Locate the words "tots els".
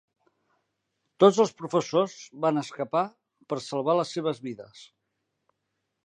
1.23-1.51